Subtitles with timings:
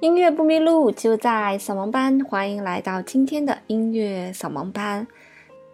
[0.00, 2.18] 音乐不迷路，就在扫盲班。
[2.24, 5.06] 欢迎来到今天的音乐扫盲班。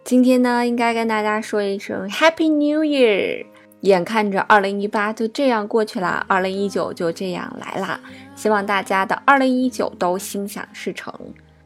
[0.03, 3.45] 今天呢，应该跟大家说一声 Happy New Year。
[3.81, 8.01] 眼看着二零一八就这样过去了，二零一九就这样来啦。
[8.35, 11.13] 希望大家的二零一九都心想事成。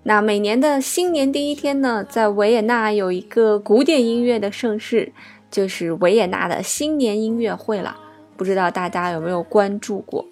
[0.04, 5.12] 那每年的新年第一天呢，在维也纳有一个古典音乐的盛事，
[5.50, 7.98] 就是维也纳的新年音乐会了。
[8.38, 10.24] 不知道大家有没有关注过？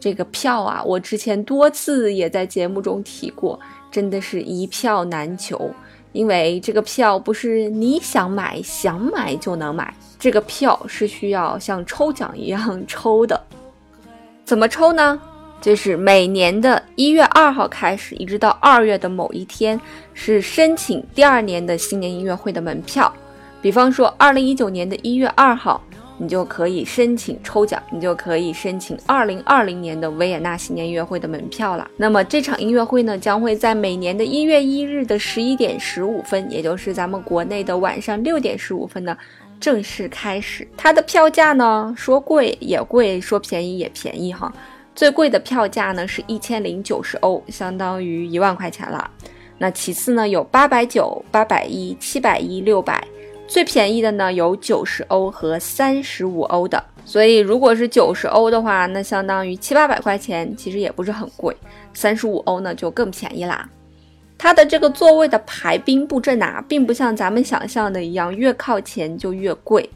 [0.00, 3.58] 这个票啊，我之前多次也在节目中提过，
[3.90, 5.70] 真的是一票难求。
[6.12, 13.40] 因为这个票不是你想买想买就能买，这个票是需要像抽奖一样抽的。
[14.44, 15.20] 怎么抽呢？
[15.60, 19.78] 就是每年的一月二号开始，一直到二月的某一天，
[20.14, 23.12] 是申请第二年的新年音乐会的门票。
[23.60, 25.82] 比方说，二零一九年的一月二号。
[26.18, 31.88] 你就可以申请抽奖，你就可以申请二零二零年的维也纳新年音乐会的门票了。
[31.96, 39.16] 那么这场音乐会呢，将会在每年的一月一日的十一点十五分，也就是咱们国内的晚上六点十五分呢，
[39.60, 40.66] 正式开始。
[40.76, 44.52] 它的票价呢，说贵也贵，说便宜也便宜哈。
[44.96, 49.08] 最贵的票价呢是一千零九十欧，相当于一万块钱了。
[49.58, 53.06] 那其次呢，有八百九、八百一、七百一、六百。
[53.48, 61.56] 最便宜的呢有九十欧和三十五欧的，所以如果是九十欧的话，那相当于七八百块钱，其实也不是很贵。
[61.94, 63.66] 三十五欧呢就更便宜啦。
[64.36, 69.88] 它的这个座位的排兵布阵啊，并不像咱们想象的一样，越靠前就越贵。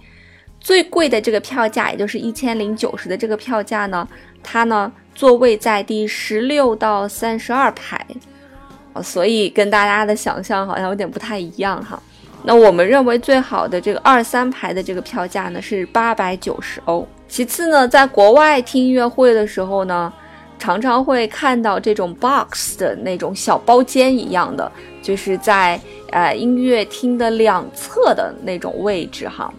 [0.58, 4.08] 最贵的这个票价，也就是一千零九十的这个票价呢，
[4.42, 8.04] 它呢座位在第十六到三十二排，
[9.02, 12.02] 所以跟大家的想象好像有点不太一样哈。
[12.44, 17.06] 那我们认为最好的这个二三排的这个票价呢是八百九十欧。
[17.28, 20.12] 其次呢，在国外听音乐会的时候呢，
[20.58, 29.52] 常常会看到这种 box 的那种小包间一样的，就是在呃音乐厅的两侧的那种位置哈。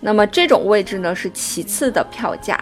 [0.00, 2.58] 那么这种位置呢是其次的票价，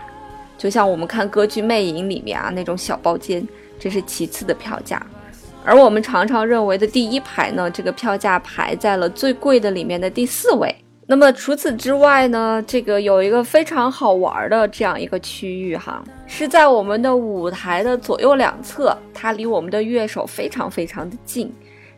[0.57, 3.47] 就像我们看歌剧魅影里面啊那种小包间，
[3.79, 5.01] 这是其次的票价。
[5.65, 10.75] 而我们常常认为的第一排呢，这个票价排在了最贵的里面的第四位。
[11.07, 21.53] 那么除此之外呢，这个有一个非常好玩的这样一个区域哈，是在我们的舞台的左右两侧，它离我们的乐手非常非常的近。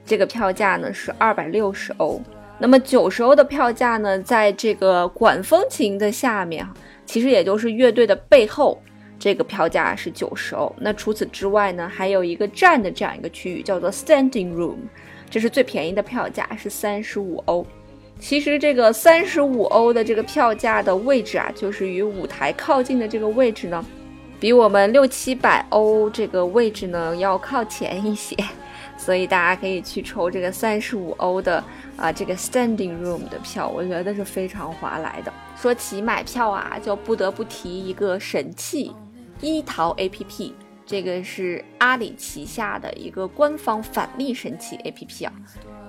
[0.04, 2.21] 这个票价呢是二百六十欧。
[2.59, 6.66] 那么九十欧的票价呢，在这个管风琴的下面，
[7.04, 8.81] 其实也就是乐队的背后。
[9.21, 10.75] 这个票价是九十欧。
[10.79, 14.79] 那除此之外呢，还有一个站的这样一个区域，叫做 standing room，
[15.29, 17.65] 这是最便宜的票价是三十五欧。
[18.19, 23.85] 其实这个三十五欧的这个票价的位置啊，就是与舞台靠近的这个位置呢，
[24.41, 28.35] 比我们六七百欧这个位置呢要靠前一些。
[28.97, 31.65] 所以大家可以去抽这个三十五欧的
[31.97, 35.33] 啊这个 standing room 的票，我觉得是非常划来的。
[35.57, 38.93] 说起买票啊，就不得不提一个神器。
[39.41, 40.53] 一淘 APP，
[40.84, 45.33] 这个是阿里旗下的一个官方返利神器 APP 啊。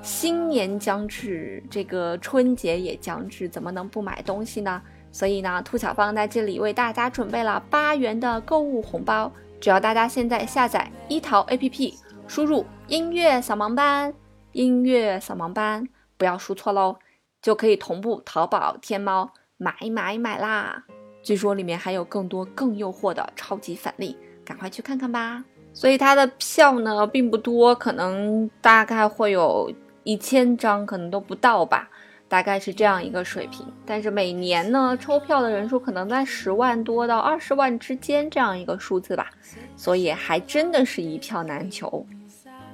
[0.02, 4.82] 新年将至，这个春节也将至，怎么能不买东西呢？
[5.12, 9.32] 所以呢，兔小芳在这里为大家准备了八元的购物红包。
[9.60, 11.94] 只要大家现在下载一淘 APP，
[12.28, 14.14] 输入“音乐扫盲班”，
[14.54, 15.88] 音乐扫盲班，
[16.18, 16.98] 不要输错喽，
[17.42, 20.86] 就可以同步淘宝、天猫买买买啦。
[21.24, 25.44] 据说里面还有更多更诱惑的超级返利，赶快去看看吧。
[25.74, 29.72] 所以它的票呢并不多，可能大概会有
[30.04, 31.90] 一千张，可能都不到吧，
[32.28, 33.66] 大概是这样一个水平。
[33.86, 39.30] 但是每年呢抽票的人数可能在十万多到二十万之间这样一个数字吧，
[39.78, 42.06] 所以还真的是一票难求。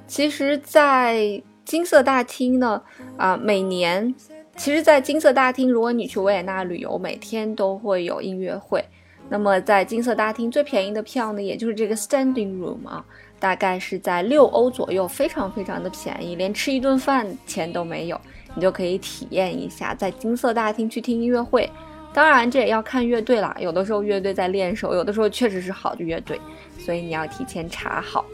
[0.06, 2.82] 其实，在金色大厅呢，
[3.18, 4.14] 啊，每年。
[4.58, 8.84] 其实，在金色大厅，如果你去维也纳旅游，每天都会有音乐会。
[9.28, 13.04] 那么，在金色大厅最便宜的票呢，也就是这个 standing room 啊，
[13.38, 18.20] 大概是在六欧左右，非常非常的便宜，连吃一顿饭钱都没有，
[18.56, 21.70] 你就可以体验一下在金色大厅去听音乐会。
[22.12, 26.40] 当然，这也要看乐队了，有的时候乐队在练手，有的时候确实是好的乐队，
[26.80, 28.24] 所以你要提前查好。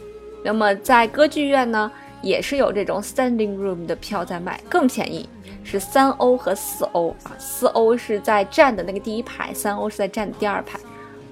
[0.43, 1.93] 那么，在歌剧院呢，
[2.23, 5.29] 也是有这种 standing room 的票在卖，更便宜。
[5.65, 10.79] 是三欧和四欧啊，四欧是在站的那个第一排，三欧是在站的第二排。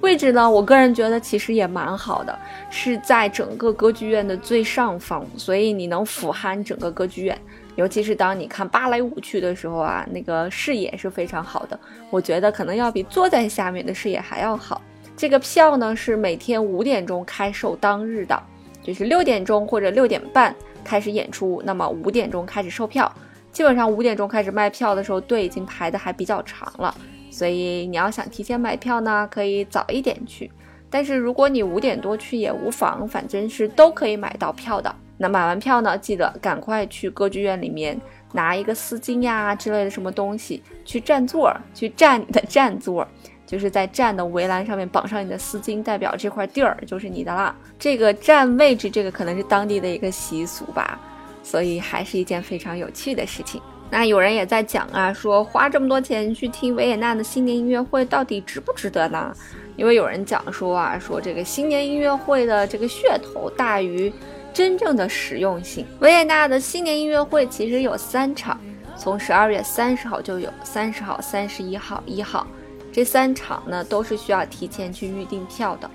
[0.01, 2.37] 位置呢，我个人觉得其实也蛮好的，
[2.69, 7.39] 是在整个歌剧院的最上方，所以你能俯瞰整个歌剧院。
[7.75, 11.79] 尤其是当你看芭蕾舞剧的时候啊，那个视野是非常好的。
[12.09, 14.81] 我觉得可能要比坐在下面的视野还要好。
[15.15, 18.37] 这个票呢是每天五点钟开售当日的，
[18.83, 20.53] 就是六点钟或者六点半
[20.83, 23.09] 开始演出，那么五点钟开始售票。
[23.53, 26.93] 基本上五点钟开始卖票的时候，队已经排的还比较长了，
[27.29, 30.51] 所以你要想提前买票呢，可以早一点去。
[30.89, 34.93] 但是如果你五点多去也无妨，反正是都可以买到票的。
[35.17, 37.99] 那买完票呢，记得赶快去歌剧院里面
[38.31, 43.07] 拿一个丝巾呀之类的什么东西去占座，去占你的占座。
[43.45, 47.55] 就是在站的围栏上面绑上你的丝巾，代表这块地儿就是你的啦。
[47.77, 50.99] 这个占位置，这个可能是当地的一个习俗吧，
[51.43, 53.61] 所以还是一件非常有趣的事情。
[53.91, 59.31] 那有人也在讲啊，说花这么多钱去听维也纳的新年音乐会，到底值不值得呢？
[59.75, 64.11] 因为有人讲说啊，说这个新年音乐会的这个噱头大于
[64.51, 65.85] 真正的实用性。
[65.99, 68.59] 维也纳的新年音乐会其实有三场，
[68.97, 72.47] 从十二月三十号就有，三十号、三十一号、一号。
[72.91, 75.89] 这三场呢都是需要提前去预订票的，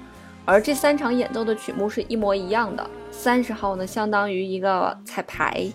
[0.44, 2.88] 而这三场演奏的曲目是一模一样的。
[3.18, 5.66] 三十号呢相当于一个彩排，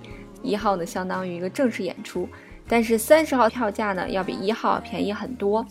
[0.41, 2.25] 一号呢相当于一个正式演出，
[2.69, 5.63] 但是三十号票价呢要比一号便宜很多。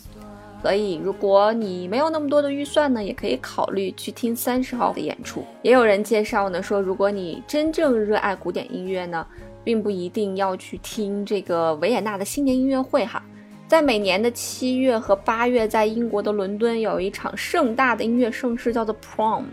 [0.61, 5.43] 所以如果你没有那么多的预算呢，也可以考虑去听三十号的演出。
[5.63, 9.27] 也有人介绍呢说，如果你真正热爱古典音乐呢，
[9.65, 13.25] 并不一定要去听这个维也纳的新年音乐会哈。
[13.73, 19.45] 在每年的七月和八月，在英国的伦敦有一场盛大的音乐盛事，叫做 Prom，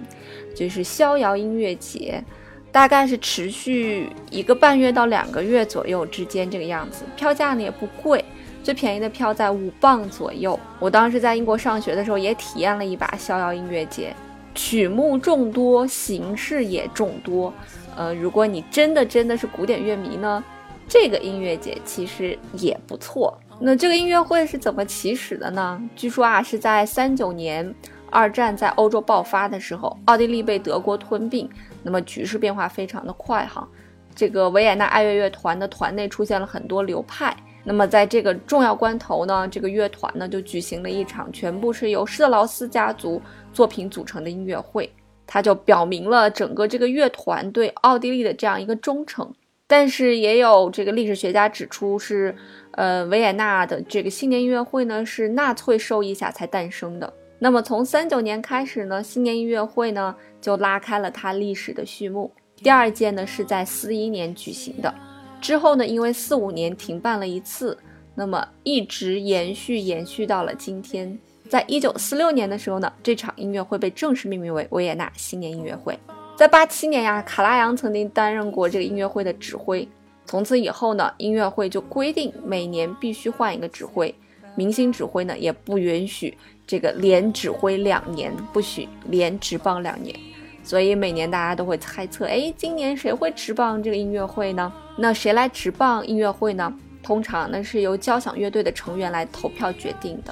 [0.54, 2.21] 就是逍遥音乐节，
[2.69, 7.06] 大概是持续一个半月到两个月左右之间这个样子。
[7.16, 8.21] 票价呢也不贵，
[8.62, 10.60] 最便宜的票在五磅左右。
[10.81, 14.13] 我当时在英国上学的时候也体验了一把逍遥音乐节，
[14.54, 17.54] 曲目众多，形式也众多。
[17.95, 20.44] 呃，如果你真的真的是古典乐迷呢，
[20.89, 23.33] 这个音乐节其实也不错。
[23.61, 25.81] 那这个音乐会是怎么起始的呢？
[25.94, 27.75] 据说啊，是在三九年
[28.09, 31.50] 二战在欧洲爆发的时候，奥地利被德国吞并，
[31.83, 33.67] 那么局势变化非常的快哈。
[34.15, 37.35] 这个维也纳爱乐乐团的团内出现了很多流派，
[37.65, 43.21] 那么在这个重要关头呢，这个乐团呢就举行了一场全部是由施特劳斯家族
[43.51, 44.89] 作品组成的音乐会，
[45.27, 49.29] 它就表明了整个这个乐团对奥地利的这样一个忠诚。
[49.67, 52.33] 但是也有这个历史学家指出是。
[52.80, 57.14] 呃，维也纳的这个新年音乐会呢，是纳粹授意下才诞生的。
[57.38, 62.31] 那么从三九年开始呢，新年音乐会呢就拉开了它历史的序幕。
[62.56, 64.96] 第二届呢是在四一年举行的，
[65.42, 67.78] 之后呢因为四五年停办了一次，
[68.16, 71.20] 那么一直延续延续到了今天。
[71.50, 76.00] 在一九四六年的时候呢，这场音乐会被正式命名为维也纳新年音乐会。
[76.38, 79.86] 在八七年呀，卡拉扬曾经担任过这个音乐会的指挥。
[80.30, 84.14] 从此以后呢，音乐会就规定每年必须换一个指挥，
[84.54, 86.38] 明星指挥呢也不允许
[86.68, 90.16] 这个连指挥两年，不许连执棒两年。
[90.64, 94.72] 所以每年大家都会猜测，哎，今年谁会执棒这个音乐会呢？
[95.00, 96.72] 那谁来执棒音乐会呢？
[97.02, 100.31] 通常呢是由交响乐队的成员来投票决定的。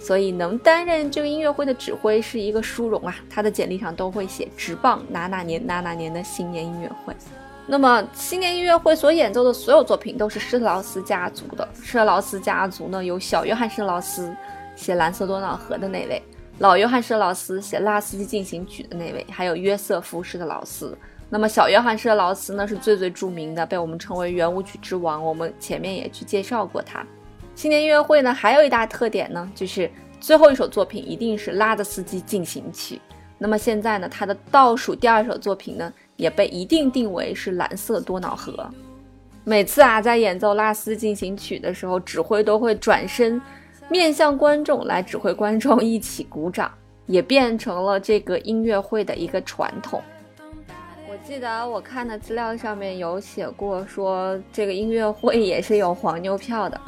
[0.00, 7.14] 所以能担任这个音乐会的指挥是一个殊荣啊，他的简历上都会写执棒哪哪年哪哪年的新年音乐会。
[7.68, 11.68] 那么新年音乐会所演奏的所有作品都是施特劳斯家族的。
[11.74, 14.32] 施特劳斯家族呢，有小约翰施特劳斯
[14.76, 16.22] 写《蓝色多瑙河》的那位，
[16.58, 20.96] 老约翰施特劳斯写《拉斯基进行曲》的那位，还有约瑟夫施特劳斯。
[21.28, 25.24] 那么小约翰施特劳斯呢，是最最著名的，被我们称为圆舞曲之王。
[25.24, 27.04] 我们前面也去介绍过他。
[27.56, 33.00] 新年音乐会呢，还有一大特点呢，就是最后一首作品一定是拉德斯基进行曲。
[33.38, 35.92] 那么现在呢，他的倒数第二首作品呢？
[36.16, 38.68] 也被一定定为是蓝色多瑙河。
[39.44, 43.40] 每次啊，在演奏拉斯进行曲的时候，指挥都会转身
[43.88, 46.68] 面向观众来指挥观众一起鼓掌，
[47.06, 50.02] 也变成了这个音乐会的一个传统。
[51.08, 56.80] 我记得我看的资料上面有写过，说这个音乐会也是有黄牛票的，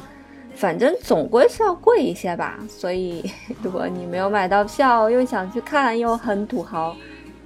[0.53, 2.59] 反正总归是要贵一些吧。
[2.67, 3.31] 所以，
[3.63, 6.95] 如果你没有买到票，又想去看，又很土豪。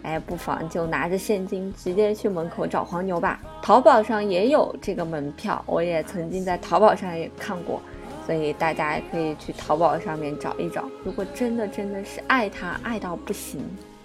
[0.04, 3.40] 哎，不妨就拿着现金直接去门口找黄牛吧。
[3.62, 7.82] 淘宝上也有这个门票，我也曾经在淘宝上也看过，
[8.26, 10.84] 所以大家也可以去淘宝上面找一找。
[11.04, 13.62] 如果真的真的是爱他爱到不行，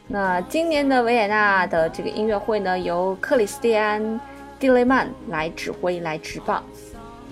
[0.06, 4.02] 那今年的维也纳的这个音乐会呢，由克里斯蒂安·
[4.58, 6.62] 蒂雷曼来指挥来执棒。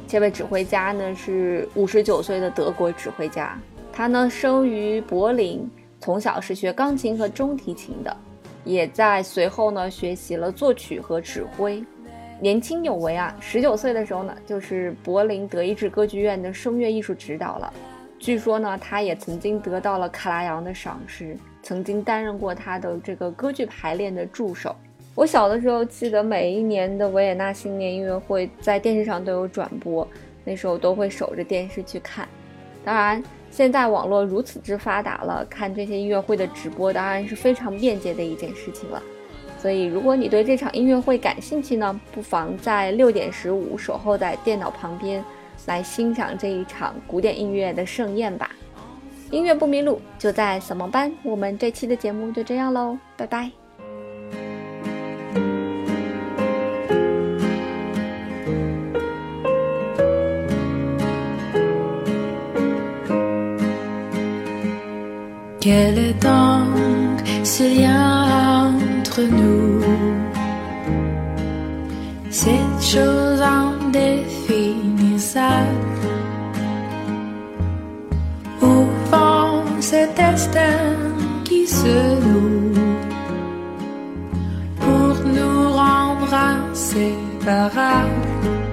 [0.09, 3.57] 这位指挥家呢是五十九岁的德国指挥家，
[3.93, 5.71] 他呢生于柏林，
[6.01, 8.17] 从小是学钢琴和中提琴的。
[8.67, 11.83] 也在随后呢学习了作曲和指挥，
[12.41, 13.35] 年轻有为啊！
[13.41, 17.73] 十九岁的时候呢，就是柏林德意志歌剧院的声乐艺术指导了。
[18.19, 24.75] 据说呢，他也曾经得到了卡拉扬的赏识，曾经担任过他的这个歌剧排练的助手。
[25.15, 30.07] 我小的时候记得每一年的维也纳新年音乐会在电视上都有转播，
[30.45, 32.27] 那时候都会守着电视去看。
[32.85, 33.23] 当然，
[33.57, 39.03] 现在网络如此之发达了，看这些音乐会的直播当然是非常便捷的一件事情了。
[39.59, 45.25] 所以，如果你对这场音乐会感兴趣呢，不妨在六点十五守候在电脑旁边，
[45.65, 48.51] 来欣赏这一场古典音乐的盛宴吧。
[49.31, 51.11] 音乐不迷路，就在扫盲班。
[51.23, 53.66] 我们这期的节目就这样喽，拜拜。
[65.69, 69.83] Quel est donc ce lien entre nous.
[72.31, 76.07] Cette chose indéfinissable.
[78.63, 80.95] Au fond, ce destin
[81.43, 82.71] qui se noue
[84.79, 88.66] Pour nous rendre inséparables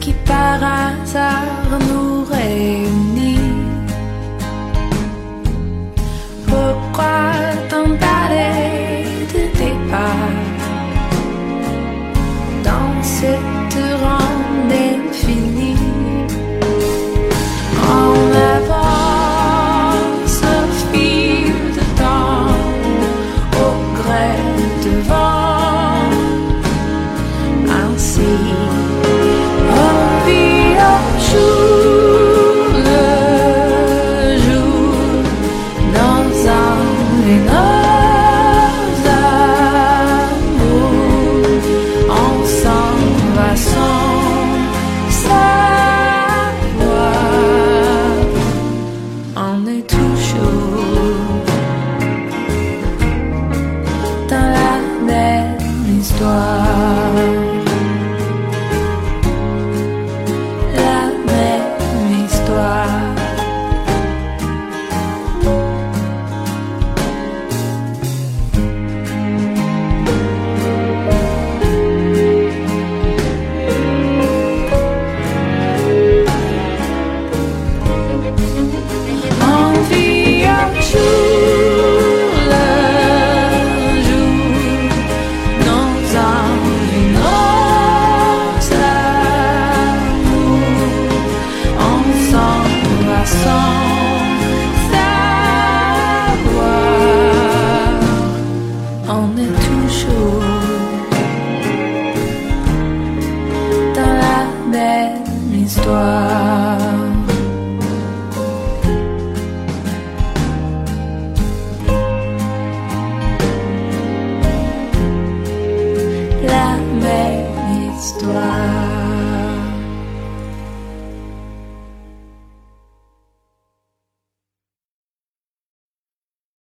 [0.00, 3.38] qui par hasard nous réunit?
[6.46, 7.32] Pourquoi
[7.70, 10.38] tant d'aller de départ
[12.62, 15.01] dans cette ronde